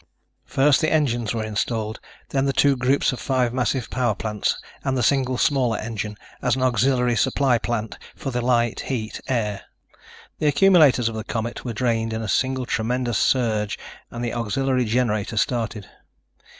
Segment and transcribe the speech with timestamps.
[0.47, 1.99] First the engines were installed,
[2.29, 6.55] then the two groups of five massive power plants and the single smaller engine as
[6.55, 9.61] an auxiliary supply plant for the light, heat, air.
[10.39, 13.77] The accumulators of the Comet were drained in a single tremendous surge
[14.09, 15.87] and the auxiliary generator started.